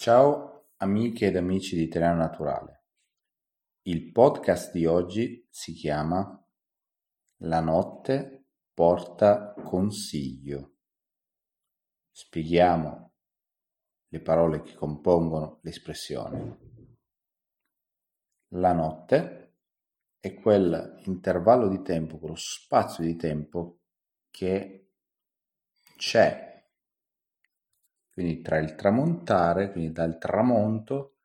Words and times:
Ciao 0.00 0.68
amiche 0.76 1.26
ed 1.26 1.34
amici 1.34 1.74
di 1.74 1.82
Italiano 1.82 2.18
Naturale. 2.18 2.84
Il 3.82 4.12
podcast 4.12 4.70
di 4.70 4.86
oggi 4.86 5.44
si 5.50 5.72
chiama 5.72 6.40
La 7.38 7.58
notte 7.58 8.44
porta 8.72 9.54
consiglio. 9.54 10.76
Spieghiamo 12.12 13.12
le 14.06 14.20
parole 14.20 14.62
che 14.62 14.74
compongono 14.74 15.58
l'espressione. 15.62 16.58
La 18.50 18.72
notte 18.72 19.56
è 20.20 20.32
quell'intervallo 20.32 21.66
di 21.66 21.82
tempo, 21.82 22.20
quello 22.20 22.36
spazio 22.36 23.02
di 23.02 23.16
tempo 23.16 23.80
che 24.30 24.92
c'è 25.96 26.47
quindi 28.18 28.40
tra 28.40 28.58
il 28.58 28.74
tramontare, 28.74 29.70
quindi 29.70 29.92
dal 29.92 30.18
tramonto 30.18 31.18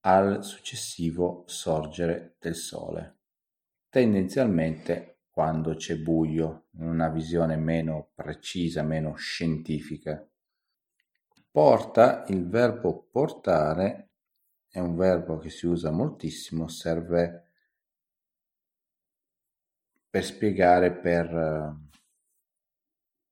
al 0.00 0.42
successivo 0.42 1.44
sorgere 1.46 2.34
del 2.40 2.56
sole. 2.56 3.18
Tendenzialmente 3.88 5.20
quando 5.30 5.76
c'è 5.76 5.96
buio, 5.98 6.64
in 6.72 6.88
una 6.88 7.08
visione 7.10 7.54
meno 7.54 8.10
precisa, 8.12 8.82
meno 8.82 9.14
scientifica. 9.14 10.28
Porta, 11.48 12.24
il 12.26 12.44
verbo 12.48 13.06
portare 13.08 14.10
è 14.68 14.80
un 14.80 14.96
verbo 14.96 15.38
che 15.38 15.50
si 15.50 15.66
usa 15.68 15.92
moltissimo, 15.92 16.66
serve 16.66 17.50
per 20.10 20.24
spiegare, 20.24 20.90
per 20.90 21.88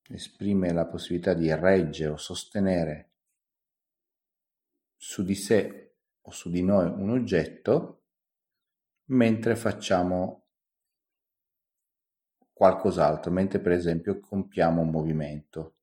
esprime 0.09 0.73
la 0.73 0.85
possibilità 0.85 1.33
di 1.33 1.53
reggere 1.53 2.11
o 2.11 2.17
sostenere 2.17 3.11
su 4.95 5.23
di 5.23 5.35
sé 5.35 5.95
o 6.21 6.31
su 6.31 6.49
di 6.49 6.61
noi 6.61 6.87
un 6.87 7.09
oggetto 7.11 8.03
mentre 9.05 9.55
facciamo 9.55 10.47
qualcos'altro, 12.51 13.31
mentre 13.31 13.59
per 13.59 13.71
esempio 13.71 14.19
compiamo 14.19 14.81
un 14.81 14.89
movimento. 14.89 15.75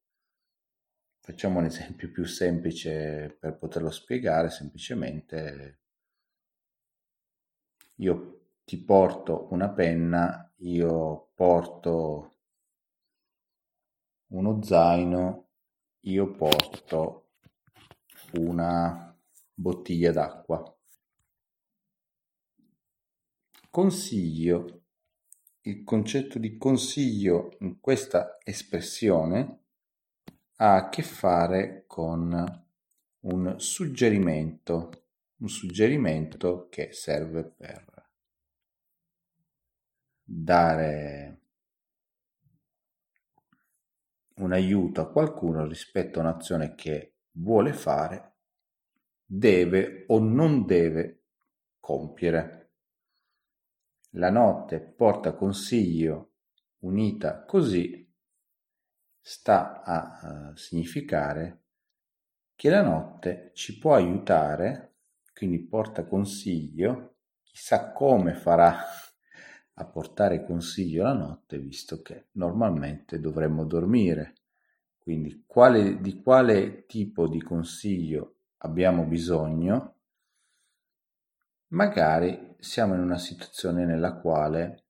Facciamo 1.20 1.58
un 1.58 1.64
esempio 1.64 2.10
più 2.10 2.24
semplice 2.24 3.34
per 3.40 3.56
poterlo 3.56 3.90
spiegare, 3.90 4.50
semplicemente 4.50 5.80
io 7.96 8.40
ti 8.64 8.76
porto 8.78 9.48
una 9.52 9.70
penna, 9.70 10.52
io 10.56 11.30
porto 11.34 12.35
uno 14.28 14.62
zaino, 14.62 15.48
io 16.00 16.30
porto 16.32 17.28
una 18.32 19.16
bottiglia 19.54 20.12
d'acqua. 20.12 20.76
Consiglio. 23.70 24.82
Il 25.62 25.82
concetto 25.82 26.38
di 26.38 26.56
consiglio 26.56 27.56
in 27.60 27.80
questa 27.80 28.38
espressione 28.44 29.64
ha 30.56 30.76
a 30.76 30.88
che 30.88 31.02
fare 31.02 31.84
con 31.86 32.64
un 33.20 33.54
suggerimento, 33.58 35.06
un 35.38 35.48
suggerimento 35.48 36.68
che 36.70 36.92
serve 36.92 37.44
per 37.44 38.10
dare 40.22 41.40
un 44.36 44.52
aiuto 44.52 45.00
a 45.00 45.10
qualcuno 45.10 45.66
rispetto 45.66 46.18
a 46.18 46.22
un'azione 46.22 46.74
che 46.74 47.16
vuole 47.32 47.72
fare, 47.72 48.34
deve 49.24 50.04
o 50.08 50.18
non 50.18 50.64
deve 50.64 51.24
compiere. 51.80 52.72
La 54.10 54.30
notte 54.30 54.80
porta 54.80 55.34
consiglio 55.34 56.32
unita 56.80 57.44
così 57.44 58.04
sta 59.20 59.82
a 59.82 60.52
significare 60.54 61.64
che 62.54 62.70
la 62.70 62.82
notte 62.82 63.50
ci 63.54 63.78
può 63.78 63.94
aiutare, 63.94 64.96
quindi 65.34 65.66
porta 65.66 66.06
consiglio, 66.06 67.16
chissà 67.42 67.92
come 67.92 68.34
farà 68.34 68.78
a 69.78 69.84
portare 69.84 70.44
consiglio 70.44 71.02
la 71.02 71.12
notte, 71.12 71.58
visto 71.58 72.00
che 72.00 72.28
normalmente 72.32 73.20
dovremmo 73.20 73.64
dormire. 73.64 74.34
Quindi 74.98 75.44
quale, 75.46 76.00
di 76.00 76.20
quale 76.20 76.86
tipo 76.86 77.28
di 77.28 77.42
consiglio 77.42 78.36
abbiamo 78.58 79.04
bisogno? 79.04 79.94
Magari 81.68 82.54
siamo 82.58 82.94
in 82.94 83.00
una 83.00 83.18
situazione 83.18 83.84
nella 83.84 84.14
quale 84.14 84.84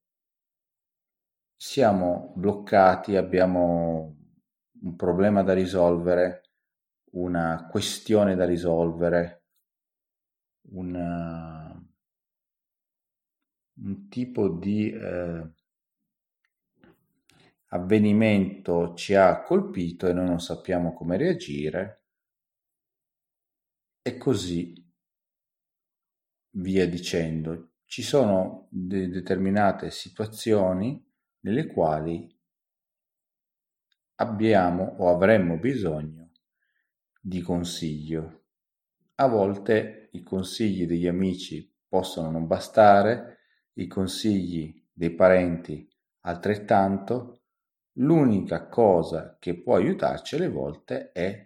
siamo 1.55 2.33
bloccati, 2.35 3.15
abbiamo 3.15 4.15
un 4.81 4.95
problema 4.95 5.43
da 5.43 5.53
risolvere, 5.53 6.43
una 7.11 7.67
questione 7.69 8.35
da 8.35 8.45
risolvere, 8.45 9.43
una 10.69 11.46
un 13.83 14.07
tipo 14.09 14.49
di 14.49 14.91
eh, 14.91 15.49
avvenimento 17.69 18.93
ci 18.95 19.13
ha 19.13 19.41
colpito 19.41 20.07
e 20.07 20.13
noi 20.13 20.25
non 20.25 20.39
sappiamo 20.39 20.93
come 20.93 21.17
reagire 21.17 22.03
e 24.01 24.17
così 24.17 24.73
via 26.51 26.87
dicendo. 26.87 27.71
Ci 27.85 28.01
sono 28.01 28.67
de- 28.69 29.09
determinate 29.09 29.91
situazioni 29.91 31.05
nelle 31.41 31.67
quali 31.67 32.35
abbiamo 34.15 34.95
o 34.97 35.09
avremmo 35.09 35.57
bisogno 35.57 36.31
di 37.21 37.41
consiglio. 37.41 38.43
A 39.15 39.27
volte 39.27 40.09
i 40.13 40.23
consigli 40.23 40.85
degli 40.85 41.07
amici 41.07 41.73
possono 41.87 42.31
non 42.31 42.47
bastare, 42.47 43.36
i 43.77 43.87
consigli 43.87 44.85
dei 44.91 45.13
parenti. 45.13 45.87
Altrettanto, 46.21 47.41
l'unica 47.93 48.67
cosa 48.67 49.37
che 49.39 49.59
può 49.61 49.75
aiutarci 49.75 50.35
alle 50.35 50.49
volte 50.49 51.11
è 51.11 51.45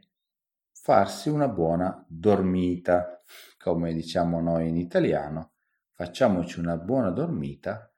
farsi 0.72 1.30
una 1.30 1.48
buona 1.48 2.04
dormita, 2.08 3.22
come 3.58 3.94
diciamo 3.94 4.42
noi 4.42 4.70
in 4.70 4.78
italiano, 4.78 5.54
facciamoci 5.92 6.60
una 6.60 6.78
buona 6.78 7.12
dormita, 7.12 7.94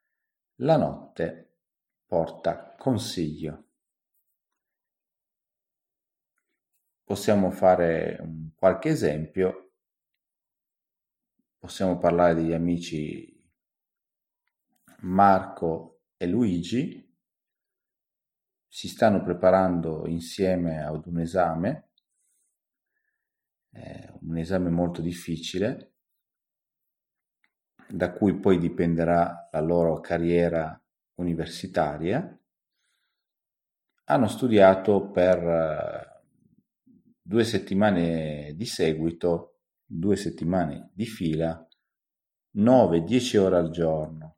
la 0.57 0.77
notte 0.77 1.57
porta 2.05 2.75
consiglio. 2.77 3.67
Possiamo 7.03 7.51
fare 7.51 8.51
qualche 8.55 8.89
esempio, 8.89 9.71
possiamo 11.57 11.97
parlare 11.97 12.33
degli 12.35 12.53
amici 12.53 13.32
Marco 15.03 16.01
e 16.15 16.27
Luigi 16.27 17.01
si 18.67 18.87
stanno 18.87 19.21
preparando 19.21 20.07
insieme 20.07 20.81
ad 20.81 21.05
un 21.05 21.19
esame, 21.19 21.89
eh, 23.71 24.13
un 24.21 24.37
esame 24.37 24.69
molto 24.69 25.01
difficile, 25.01 25.91
da 27.87 28.13
cui 28.13 28.39
poi 28.39 28.57
dipenderà 28.57 29.49
la 29.51 29.59
loro 29.59 29.99
carriera 29.99 30.81
universitaria. 31.15 32.39
Hanno 34.05 34.27
studiato 34.27 35.11
per 35.11 35.37
eh, 35.37 36.23
due 37.21 37.43
settimane 37.43 38.53
di 38.55 38.65
seguito, 38.65 39.59
due 39.85 40.15
settimane 40.15 40.91
di 40.93 41.05
fila, 41.05 41.67
9-10 42.55 43.37
ore 43.37 43.57
al 43.57 43.69
giorno 43.69 44.37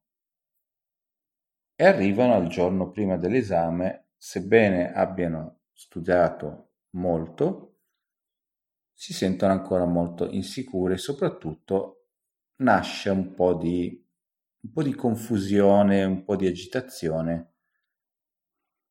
e 1.75 1.85
arrivano 1.85 2.33
al 2.33 2.47
giorno 2.47 2.89
prima 2.89 3.17
dell'esame, 3.17 4.09
sebbene 4.17 4.93
abbiano 4.93 5.59
studiato 5.73 6.69
molto, 6.91 7.79
si 8.93 9.13
sentono 9.13 9.51
ancora 9.51 9.85
molto 9.85 10.29
insicuri 10.29 10.93
e 10.93 10.97
soprattutto 10.97 12.07
nasce 12.57 13.09
un 13.09 13.33
po' 13.33 13.53
di, 13.55 14.07
un 14.61 14.71
po' 14.71 14.83
di 14.83 14.95
confusione, 14.95 16.03
un 16.05 16.23
po' 16.23 16.37
di 16.37 16.47
agitazione 16.47 17.55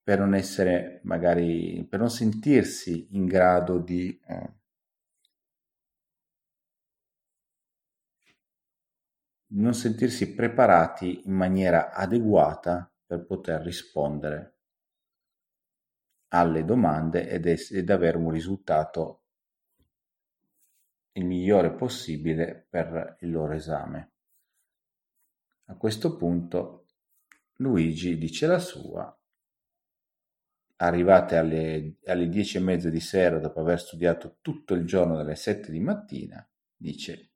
per 0.02 0.18
non 0.18 0.34
essere 0.34 1.00
magari, 1.04 1.86
per 1.88 1.98
non 1.98 2.10
sentirsi 2.10 3.08
in 3.12 3.24
grado 3.24 3.78
di 3.78 4.20
eh, 4.28 4.52
non 9.54 9.74
sentirsi 9.74 10.34
preparati 10.34 11.22
in 11.26 11.32
maniera 11.32 11.92
adeguata 11.92 12.90
per 13.06 13.24
poter 13.24 13.60
rispondere 13.62 14.52
alle 16.28 16.64
domande 16.64 17.28
ed, 17.28 17.46
es- 17.46 17.70
ed 17.70 17.90
avere 17.90 18.16
un 18.16 18.30
risultato 18.30 19.22
il 21.12 21.24
migliore 21.24 21.72
possibile 21.72 22.66
per 22.68 23.18
il 23.20 23.30
loro 23.30 23.52
esame. 23.52 24.10
A 25.66 25.76
questo 25.76 26.16
punto 26.16 26.86
Luigi 27.58 28.18
dice 28.18 28.48
la 28.48 28.58
sua, 28.58 29.16
arrivate 30.76 31.36
alle, 31.36 31.96
alle 32.06 32.28
dieci 32.28 32.56
e 32.56 32.60
mezza 32.60 32.90
di 32.90 32.98
sera 32.98 33.38
dopo 33.38 33.60
aver 33.60 33.78
studiato 33.78 34.38
tutto 34.40 34.74
il 34.74 34.84
giorno 34.84 35.14
dalle 35.16 35.36
sette 35.36 35.70
di 35.70 35.78
mattina, 35.78 36.46
dice, 36.74 37.33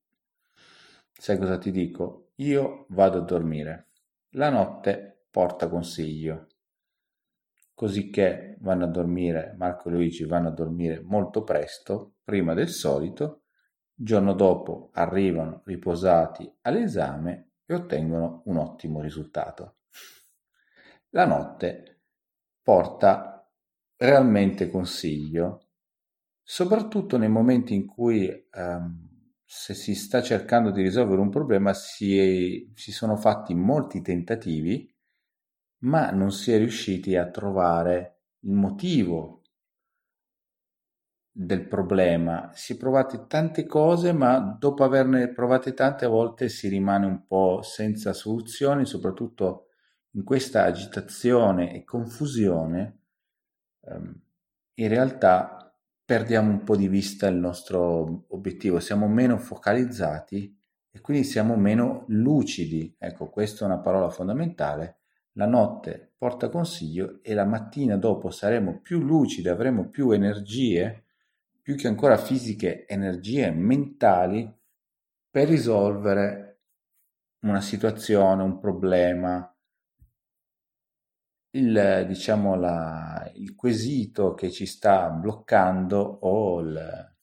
sai 1.18 1.36
cosa 1.36 1.58
ti 1.58 1.72
dico? 1.72 2.30
Io 2.36 2.86
vado 2.90 3.18
a 3.18 3.22
dormire. 3.22 3.88
La 4.30 4.50
notte 4.50 5.24
porta 5.30 5.68
consiglio. 5.68 6.46
Così 7.74 8.10
che 8.10 8.56
vanno 8.60 8.84
a 8.84 8.88
dormire, 8.88 9.54
Marco 9.56 9.88
e 9.88 9.92
Luigi 9.92 10.24
vanno 10.24 10.48
a 10.48 10.52
dormire 10.52 11.00
molto 11.00 11.42
presto, 11.42 12.14
prima 12.22 12.54
del 12.54 12.68
solito, 12.68 13.42
il 13.96 14.04
giorno 14.04 14.32
dopo 14.32 14.90
arrivano 14.92 15.62
riposati 15.64 16.52
all'esame 16.62 17.50
e 17.66 17.74
ottengono 17.74 18.42
un 18.46 18.56
ottimo 18.56 19.00
risultato. 19.00 19.78
La 21.10 21.26
notte 21.26 22.02
porta 22.62 23.48
realmente 23.96 24.70
consiglio, 24.70 25.66
soprattutto 26.42 27.16
nei 27.16 27.28
momenti 27.28 27.74
in 27.74 27.86
cui 27.86 28.28
ehm, 28.28 29.08
se 29.50 29.72
si 29.72 29.94
sta 29.94 30.20
cercando 30.20 30.70
di 30.70 30.82
risolvere 30.82 31.22
un 31.22 31.30
problema 31.30 31.72
si, 31.72 32.18
è, 32.18 32.66
si 32.74 32.92
sono 32.92 33.16
fatti 33.16 33.54
molti 33.54 34.02
tentativi, 34.02 34.94
ma 35.84 36.10
non 36.10 36.32
si 36.32 36.52
è 36.52 36.58
riusciti 36.58 37.16
a 37.16 37.30
trovare 37.30 38.24
il 38.40 38.52
motivo 38.52 39.40
del 41.32 41.66
problema. 41.66 42.50
Si 42.52 42.74
è 42.74 42.76
provate 42.76 43.26
tante 43.26 43.64
cose, 43.64 44.12
ma 44.12 44.38
dopo 44.38 44.84
averne 44.84 45.32
provate 45.32 45.72
tante 45.72 46.04
a 46.04 46.08
volte 46.08 46.50
si 46.50 46.68
rimane 46.68 47.06
un 47.06 47.26
po' 47.26 47.62
senza 47.62 48.12
soluzioni, 48.12 48.84
soprattutto 48.84 49.68
in 50.10 50.24
questa 50.24 50.64
agitazione 50.64 51.74
e 51.74 51.84
confusione. 51.84 52.98
Ehm, 53.86 54.20
in 54.74 54.88
realtà 54.88 55.67
perdiamo 56.08 56.50
un 56.50 56.64
po' 56.64 56.74
di 56.74 56.88
vista 56.88 57.26
il 57.26 57.36
nostro 57.36 58.24
obiettivo, 58.28 58.80
siamo 58.80 59.06
meno 59.08 59.36
focalizzati 59.36 60.58
e 60.90 61.00
quindi 61.02 61.22
siamo 61.22 61.54
meno 61.54 62.06
lucidi. 62.08 62.96
Ecco, 62.98 63.28
questa 63.28 63.64
è 63.64 63.68
una 63.68 63.80
parola 63.80 64.08
fondamentale. 64.08 65.00
La 65.32 65.44
notte 65.44 66.14
porta 66.16 66.48
consiglio 66.48 67.18
e 67.20 67.34
la 67.34 67.44
mattina 67.44 67.98
dopo 67.98 68.30
saremo 68.30 68.80
più 68.80 69.02
lucidi, 69.02 69.50
avremo 69.50 69.90
più 69.90 70.10
energie 70.12 71.04
più 71.60 71.76
che 71.76 71.88
ancora 71.88 72.16
fisiche, 72.16 72.86
energie 72.86 73.50
mentali 73.50 74.50
per 75.28 75.46
risolvere 75.46 76.60
una 77.40 77.60
situazione, 77.60 78.42
un 78.42 78.58
problema, 78.58 79.54
il, 81.50 82.04
diciamo, 82.06 82.54
la, 82.56 83.30
il 83.34 83.54
quesito 83.54 84.34
che 84.34 84.50
ci 84.50 84.66
sta 84.66 85.08
bloccando 85.10 85.98
o 85.98 86.60
il, 86.60 87.16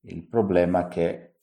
il 0.00 0.26
problema 0.26 0.88
che 0.88 1.34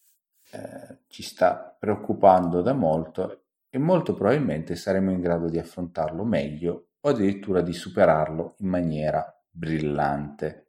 eh, 0.51 0.99
ci 1.07 1.23
sta 1.23 1.75
preoccupando 1.79 2.61
da 2.61 2.73
molto 2.73 3.43
e 3.69 3.77
molto 3.77 4.13
probabilmente 4.15 4.75
saremo 4.75 5.11
in 5.11 5.21
grado 5.21 5.47
di 5.47 5.59
affrontarlo 5.59 6.23
meglio 6.23 6.87
o 7.01 7.09
addirittura 7.09 7.61
di 7.61 7.73
superarlo 7.73 8.55
in 8.57 8.67
maniera 8.67 9.25
brillante. 9.49 10.67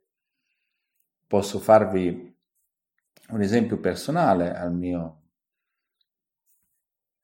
Posso 1.26 1.58
farvi 1.60 2.36
un 3.28 3.40
esempio 3.40 3.78
personale 3.78 4.54
al 4.54 4.74
mio, 4.74 5.22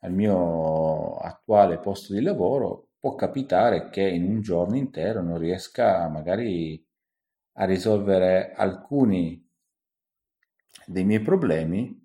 al 0.00 0.12
mio 0.12 1.16
attuale 1.16 1.78
posto 1.78 2.12
di 2.12 2.20
lavoro. 2.20 2.85
Può 3.06 3.14
capitare 3.14 3.88
che 3.88 4.02
in 4.02 4.24
un 4.24 4.40
giorno 4.40 4.74
intero 4.76 5.22
non 5.22 5.38
riesca 5.38 6.08
magari 6.08 6.84
a 7.52 7.64
risolvere 7.64 8.50
alcuni 8.52 9.48
dei 10.84 11.04
miei 11.04 11.20
problemi, 11.20 12.04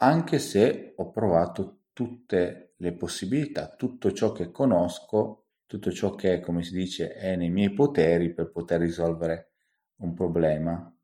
anche 0.00 0.40
se 0.40 0.94
ho 0.96 1.08
provato 1.12 1.82
tutte 1.92 2.74
le 2.78 2.92
possibilità, 2.94 3.76
tutto 3.76 4.10
ciò 4.10 4.32
che 4.32 4.50
conosco, 4.50 5.50
tutto 5.66 5.92
ciò 5.92 6.16
che, 6.16 6.40
come 6.40 6.64
si 6.64 6.74
dice, 6.74 7.14
è 7.14 7.36
nei 7.36 7.50
miei 7.50 7.72
poteri 7.72 8.34
per 8.34 8.50
poter 8.50 8.80
risolvere 8.80 9.52
un 9.98 10.14
problema. 10.14 10.98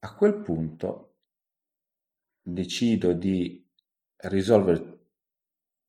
A 0.00 0.14
quel 0.14 0.42
punto 0.42 1.14
decido 2.42 3.14
di 3.14 3.66
risolvere 4.16 4.99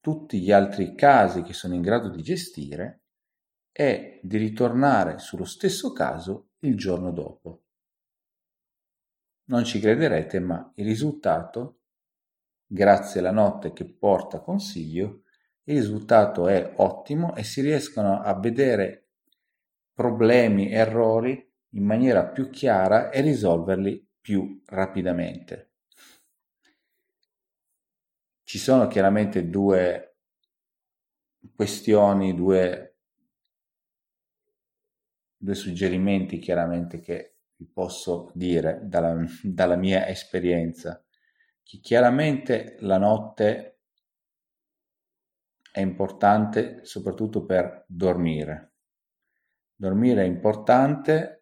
tutti 0.02 0.42
gli 0.42 0.52
altri 0.52 0.96
casi 0.96 1.44
che 1.44 1.54
sono 1.54 1.76
in 1.76 1.82
grado 1.82 2.10
di 2.10 2.22
gestire 2.24 3.04
e 3.72 4.20
di 4.24 4.38
ritornare 4.38 5.20
sullo 5.20 5.46
stesso 5.46 5.94
caso 5.94 6.50
il 6.62 6.76
giorno 6.76 7.12
dopo. 7.12 7.64
Non 9.46 9.64
ci 9.64 9.80
crederete, 9.80 10.40
ma 10.40 10.72
il 10.76 10.86
risultato, 10.86 11.82
grazie 12.66 13.20
alla 13.20 13.32
notte 13.32 13.74
che 13.74 13.86
porta 13.86 14.40
consiglio, 14.40 15.24
il 15.64 15.78
risultato 15.78 16.48
è 16.48 16.74
ottimo 16.78 17.36
e 17.36 17.44
si 17.44 17.62
riescono 17.62 18.22
a 18.22 18.38
vedere 18.40 19.10
problemi, 19.94 20.72
errori 20.72 21.48
in 21.74 21.86
maniera 21.86 22.26
più 22.26 22.50
chiara 22.50 23.12
e 23.12 23.22
risolverli 23.22 24.10
più 24.20 24.62
rapidamente. 24.66 25.71
Ci 28.52 28.58
sono 28.58 28.88
chiaramente 28.88 29.50
due 29.50 30.18
questioni, 31.56 32.36
due, 32.36 32.98
due 35.38 35.56
suggerimenti 35.56 36.38
chiaramente 36.38 37.00
che 37.00 37.38
vi 37.56 37.66
posso 37.66 38.30
dire 38.34 38.82
dalla, 38.84 39.24
dalla 39.42 39.78
mia 39.78 40.06
esperienza. 40.06 41.02
Che 41.64 41.80
chiaramente 41.80 42.76
la 42.82 42.98
notte 42.98 43.80
è 45.72 45.80
importante 45.80 46.84
soprattutto 46.84 47.46
per 47.46 47.86
dormire. 47.88 48.74
Dormire 49.74 50.24
è 50.24 50.28
importante 50.28 51.41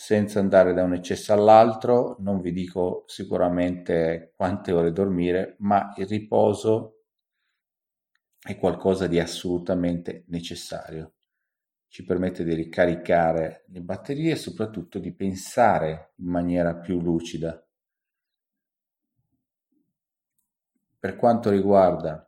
senza 0.00 0.38
andare 0.38 0.74
da 0.74 0.84
un 0.84 0.94
eccesso 0.94 1.32
all'altro, 1.32 2.14
non 2.20 2.40
vi 2.40 2.52
dico 2.52 3.02
sicuramente 3.08 4.32
quante 4.36 4.70
ore 4.70 4.92
dormire, 4.92 5.56
ma 5.58 5.92
il 5.96 6.06
riposo 6.06 7.00
è 8.40 8.56
qualcosa 8.56 9.08
di 9.08 9.18
assolutamente 9.18 10.22
necessario. 10.28 11.14
Ci 11.88 12.04
permette 12.04 12.44
di 12.44 12.54
ricaricare 12.54 13.64
le 13.70 13.80
batterie 13.80 14.30
e 14.30 14.36
soprattutto 14.36 15.00
di 15.00 15.12
pensare 15.12 16.12
in 16.18 16.28
maniera 16.28 16.76
più 16.76 17.00
lucida. 17.00 17.60
Per 20.96 21.16
quanto 21.16 21.50
riguarda 21.50 22.24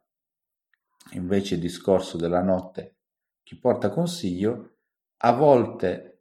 invece 1.13 1.55
il 1.55 1.61
discorso 1.61 2.17
della 2.17 2.43
notte, 2.43 2.97
chi 3.45 3.57
porta 3.57 3.91
consiglio, 3.91 4.79
a 5.19 5.31
volte 5.31 6.20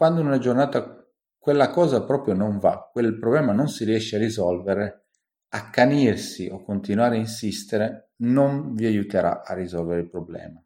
quando 0.00 0.22
in 0.22 0.28
una 0.28 0.38
giornata 0.38 1.06
quella 1.36 1.68
cosa 1.68 2.02
proprio 2.04 2.32
non 2.32 2.56
va, 2.56 2.88
quel 2.90 3.18
problema 3.18 3.52
non 3.52 3.68
si 3.68 3.84
riesce 3.84 4.16
a 4.16 4.18
risolvere, 4.18 5.08
accanirsi 5.48 6.48
o 6.50 6.62
continuare 6.62 7.16
a 7.16 7.18
insistere 7.18 8.12
non 8.20 8.72
vi 8.72 8.86
aiuterà 8.86 9.44
a 9.44 9.52
risolvere 9.52 10.00
il 10.00 10.08
problema. 10.08 10.58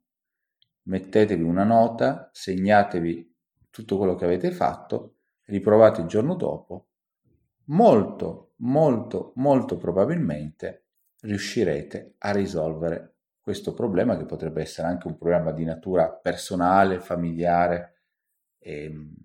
Mettetevi 0.83 1.43
una 1.43 1.65
nota, 1.65 2.31
segnatevi 2.33 3.35
tutto 3.71 3.99
quello 3.99 4.15
che 4.15 4.25
avete 4.25 4.53
fatto, 4.53 5.17
riprovate 5.47 6.03
il 6.03 6.07
giorno 6.07 6.37
dopo, 6.37 6.91
molto, 7.65 8.53
molto, 8.59 9.33
molto 9.35 9.77
probabilmente 9.79 10.85
riuscirete 11.23 12.15
a 12.19 12.31
risolvere 12.31 13.17
questo 13.41 13.75
problema 13.75 14.17
che 14.17 14.27
potrebbe 14.27 14.63
essere 14.63 14.87
anche 14.87 15.09
un 15.09 15.19
problema 15.19 15.51
di 15.51 15.65
natura 15.65 16.09
personale, 16.09 17.01
familiare, 17.01 17.95
e, 18.65 18.85
ehm, 18.85 19.24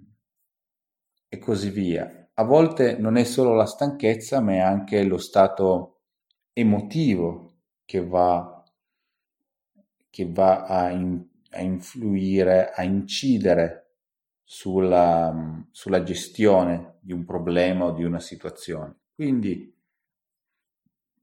e 1.30 1.38
così 1.38 1.70
via. 1.70 2.30
A 2.34 2.44
volte 2.44 2.98
non 2.98 3.16
è 3.16 3.24
solo 3.24 3.54
la 3.54 3.66
stanchezza, 3.66 4.42
ma 4.42 4.54
è 4.54 4.60
anche 4.60 5.04
lo 5.04 5.18
stato 5.18 6.02
emotivo 6.54 7.60
che 7.86 8.06
va, 8.06 8.64
che 10.10 10.30
va 10.32 10.66
a, 10.66 10.90
in, 10.90 11.24
a 11.52 11.62
influire, 11.62 12.72
a 12.72 12.84
incidere 12.84 13.92
sulla, 14.44 15.64
sulla 15.72 16.04
gestione 16.04 16.98
di 17.00 17.14
un 17.14 17.24
problema 17.24 17.86
o 17.86 17.92
di 17.92 18.04
una 18.04 18.20
situazione. 18.20 18.96
Quindi 19.14 19.74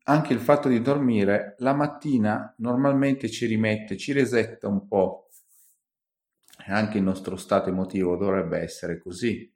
anche 0.05 0.33
il 0.33 0.39
fatto 0.39 0.69
di 0.69 0.81
dormire 0.81 1.57
la 1.59 1.75
mattina 1.75 2.55
normalmente 2.59 3.29
ci 3.29 3.47
rimette, 3.47 3.97
ci 3.97 4.13
resetta 4.13 4.69
un 4.69 4.87
po' 4.87 5.27
anche 6.67 6.99
il 6.99 7.05
nostro 7.05 7.37
stato 7.37 7.71
emotivo 7.71 8.17
dovrebbe 8.17 8.59
essere 8.59 8.99
così. 8.99 9.53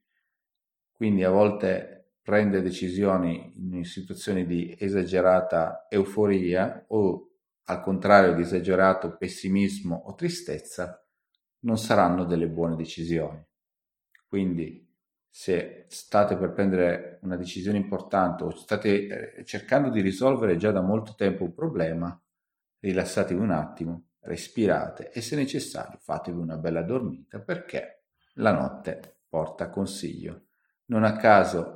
Quindi 1.01 1.25
a 1.25 1.31
volte 1.31 2.11
prende 2.21 2.61
decisioni 2.61 3.55
in 3.57 3.87
situazioni 3.87 4.45
di 4.45 4.77
esagerata 4.79 5.87
euforia 5.89 6.85
o 6.89 7.31
al 7.65 7.81
contrario 7.81 8.35
di 8.35 8.43
esagerato 8.43 9.17
pessimismo 9.17 9.97
o 9.97 10.15
tristezza, 10.15 11.03
non 11.61 11.79
saranno 11.79 12.27
delle 12.27 12.49
buone 12.49 12.77
decisioni. 12.77 13.43
Quindi 14.29 14.95
se 15.27 15.87
state 15.89 16.37
per 16.37 16.53
prendere 16.53 17.19
una 17.23 17.37
decisione 17.37 17.79
importante 17.79 18.45
o 18.45 18.55
state 18.55 19.39
eh, 19.39 19.45
cercando 19.47 19.89
di 19.89 20.03
risolvere 20.03 20.59
già 20.59 20.71
da 20.71 20.83
molto 20.83 21.15
tempo 21.17 21.45
un 21.45 21.55
problema, 21.55 22.23
rilassatevi 22.81 23.41
un 23.41 23.53
attimo, 23.53 24.09
respirate 24.21 25.11
e 25.13 25.23
se 25.23 25.35
necessario 25.35 25.99
fatevi 25.99 26.39
una 26.39 26.59
bella 26.59 26.83
dormita 26.83 27.41
perché 27.41 28.03
la 28.35 28.53
notte 28.53 29.21
porta 29.31 29.71
consiglio. 29.71 30.49
Non 30.91 31.05
a 31.05 31.17
caso 31.17 31.75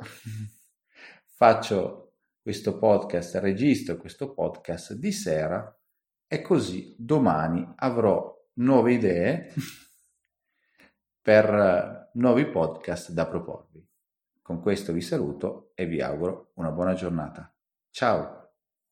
faccio 1.37 2.17
questo 2.43 2.79
podcast, 2.79 3.37
registro 3.37 3.97
questo 3.97 4.35
podcast 4.35 4.95
di 4.95 5.13
sera 5.13 5.73
e 6.27 6.43
così 6.43 6.97
domani 6.99 7.65
avrò 7.77 8.35
nuove 8.55 8.93
idee 8.93 9.53
per 11.23 12.11
nuovi 12.15 12.47
podcast 12.47 13.13
da 13.13 13.29
proporvi. 13.29 13.89
Con 14.43 14.61
questo 14.61 14.93
vi 14.93 15.01
saluto 15.01 15.71
e 15.77 15.87
vi 15.87 16.03
auguro 16.03 16.51
una 16.55 16.73
buona 16.73 16.95
giornata. 16.95 17.55
Ciao! 17.91 18.44